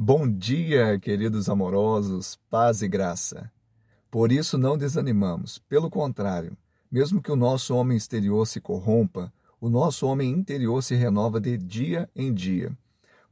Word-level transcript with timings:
Bom 0.00 0.30
dia, 0.30 0.96
queridos 1.00 1.48
amorosos, 1.48 2.38
paz 2.48 2.82
e 2.82 2.88
graça. 2.88 3.50
Por 4.08 4.30
isso 4.30 4.56
não 4.56 4.78
desanimamos, 4.78 5.58
pelo 5.58 5.90
contrário, 5.90 6.56
mesmo 6.88 7.20
que 7.20 7.32
o 7.32 7.36
nosso 7.36 7.74
homem 7.74 7.96
exterior 7.96 8.46
se 8.46 8.60
corrompa, 8.60 9.32
o 9.60 9.68
nosso 9.68 10.06
homem 10.06 10.30
interior 10.30 10.84
se 10.84 10.94
renova 10.94 11.40
de 11.40 11.58
dia 11.58 12.08
em 12.14 12.32
dia, 12.32 12.70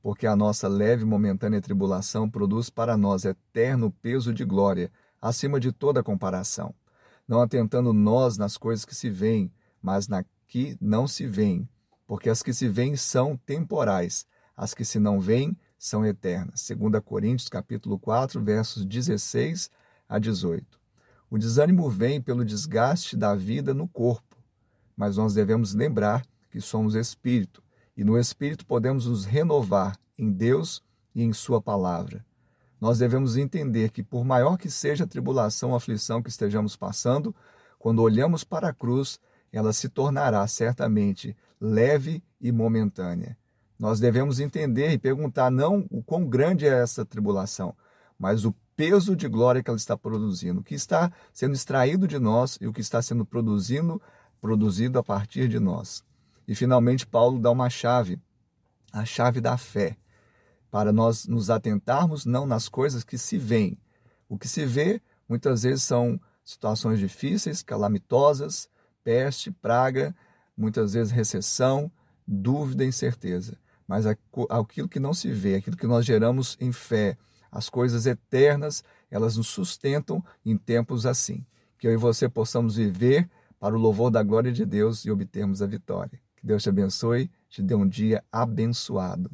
porque 0.02 0.26
a 0.26 0.34
nossa 0.34 0.66
leve 0.66 1.04
e 1.04 1.06
momentânea 1.06 1.60
tribulação 1.60 2.29
produz 2.29 2.69
para 2.69 2.96
nós 2.96 3.24
eterno 3.24 3.92
peso 4.03 4.35
de 4.35 4.44
glória, 4.44 4.90
acima 5.22 5.60
de 5.60 5.71
toda 5.71 6.03
comparação, 6.03 6.74
não 7.28 7.40
atentando 7.40 7.92
nós 7.92 8.37
nas 8.37 8.56
coisas 8.56 8.85
que 8.85 8.94
se 8.94 9.08
veem, 9.08 9.53
mas 9.80 10.08
na 10.08 10.24
que 10.48 10.76
não 10.80 11.06
se 11.06 11.28
veem, 11.28 11.69
porque 12.08 12.28
as 12.28 12.42
que 12.42 12.53
se 12.53 12.67
veem 12.67 12.96
são 12.96 13.37
temporais, 13.46 14.26
as 14.56 14.74
que 14.74 14.85
se 14.85 14.98
não 14.98 15.21
veem 15.21 15.56
são 15.79 16.05
eternas. 16.05 16.66
2 16.69 17.02
Coríntios 17.05 17.48
capítulo 17.48 17.98
4, 17.98 18.42
versos 18.42 18.84
16 18.84 19.70
a 20.09 20.19
18. 20.19 20.78
O 21.30 21.38
desânimo 21.38 21.88
vem 21.91 22.20
pelo 22.20 22.45
desgaste 22.45 23.16
da 23.16 23.34
vida 23.34 23.74
no 23.74 23.88
corpo, 23.88 24.36
mas 24.97 25.16
nós 25.16 25.34
devemos 25.34 25.74
lembrar 25.74 26.24
que 26.50 26.60
somos 26.60 26.95
espírito 26.95 27.62
e 27.97 28.05
no 28.05 28.19
espírito 28.19 28.64
podemos 28.66 29.06
nos 29.06 29.24
renovar 29.24 29.98
em 30.19 30.30
Deus 30.30 30.83
e 31.14 31.23
em 31.23 31.33
sua 31.33 31.60
palavra. 31.60 32.24
Nós 32.80 32.98
devemos 32.98 33.36
entender 33.36 33.91
que 33.91 34.02
por 34.02 34.24
maior 34.24 34.56
que 34.56 34.70
seja 34.70 35.05
a 35.05 35.06
tribulação 35.06 35.70
ou 35.70 35.77
aflição 35.77 36.22
que 36.22 36.28
estejamos 36.28 36.77
passando, 36.77 37.34
quando 37.78 38.02
olhamos 38.02 38.45
para 38.45 38.69
a 38.69 38.72
cruz, 38.72 39.19
ela 39.52 39.72
se 39.72 39.88
tornará 39.88 40.47
certamente 40.47 41.36
leve 41.61 42.22
e 42.41 42.52
momentânea. 42.52 43.36
Nós 43.78 44.00
devemos 44.00 44.40
entender 44.40 44.90
e 44.92 44.98
perguntar 44.98 45.50
não 45.50 45.86
o 45.90 46.02
quão 46.02 46.26
grande 46.26 46.66
é 46.66 46.82
essa 46.82 47.04
tribulação, 47.04 47.74
mas 48.18 48.44
o 48.44 48.54
peso 48.74 49.14
de 49.14 49.28
glória 49.28 49.62
que 49.62 49.68
ela 49.68 49.77
está 49.77 49.96
produzindo, 49.96 50.60
o 50.60 50.64
que 50.64 50.74
está 50.74 51.12
sendo 51.33 51.55
extraído 51.55 52.08
de 52.08 52.18
nós 52.18 52.58
e 52.60 52.66
o 52.66 52.72
que 52.72 52.80
está 52.80 53.02
sendo 53.02 53.24
produzindo, 53.24 54.00
produzido 54.41 54.98
a 54.98 55.02
partir 55.02 55.48
de 55.48 55.60
nós. 55.60 56.02
E 56.48 56.55
finalmente 56.55 57.06
Paulo 57.06 57.38
dá 57.38 57.50
uma 57.50 57.68
chave, 57.68 58.18
a 58.92 59.05
chave 59.05 59.41
da 59.41 59.58
fé, 59.58 59.96
para 60.70 60.92
nós 60.92 61.27
nos 61.27 61.50
atentarmos 61.50 62.24
não 62.24 62.46
nas 62.46 62.68
coisas 62.68 63.05
que 63.05 63.18
se 63.18 63.36
veem. 63.36 63.78
O 64.28 64.38
que 64.38 64.48
se 64.48 64.64
vê 64.64 65.02
muitas 65.28 65.64
vezes 65.64 65.84
são 65.84 66.18
situações 66.44 66.98
difíceis, 66.98 67.62
calamitosas, 67.62 68.68
peste, 69.05 69.50
praga, 69.50 70.14
muitas 70.56 70.94
vezes 70.94 71.12
recessão, 71.12 71.90
dúvida 72.27 72.84
incerteza 72.84 73.58
mas 73.87 74.06
aquilo 74.06 74.89
que 74.89 75.01
não 75.01 75.15
se 75.15 75.31
vê, 75.31 75.56
aquilo 75.56 75.77
que 75.77 75.87
nós 75.87 76.05
geramos 76.05 76.56
em 76.61 76.73
fé, 76.73 77.17
as 77.51 77.69
coisas 77.69 78.06
eternas, 78.06 78.83
elas 79.11 79.37
nos 79.37 79.47
sustentam 79.48 80.23
em 80.45 80.56
tempos 80.56 81.06
assim. 81.06 81.45
Que 81.79 81.87
eu 81.87 81.92
e 81.92 81.97
você 81.97 82.29
possamos 82.29 82.77
viver 82.77 83.29
para 83.59 83.75
o 83.75 83.79
louvor 83.79 84.11
da 84.11 84.23
glória 84.23 84.53
de 84.53 84.64
Deus 84.64 85.05
e 85.05 85.11
obtermos 85.11 85.62
a 85.62 85.67
vitória. 85.67 86.20
Que 86.37 86.47
Deus 86.47 86.62
te 86.62 86.69
abençoe, 86.69 87.31
te 87.48 87.62
dê 87.62 87.75
um 87.75 87.89
dia 87.89 88.23
abençoado. 88.31 89.31